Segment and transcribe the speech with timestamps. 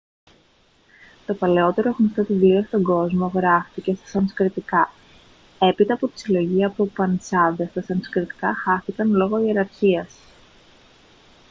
[1.25, 4.91] το παλαιότερο γνωστό βιβλίο στον κόσμο γράφτηκε στα σανσκριτικά
[5.59, 10.15] έπειτα από τη συλλογή από ουπανισάδες τα σανσκριτικά χάθηκαν λόγω ιεραρχίας